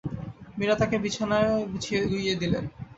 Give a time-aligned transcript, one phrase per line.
[0.57, 1.51] মীরা তাঁকে বিছানায়
[2.09, 2.63] গুইয়ে দিলেন।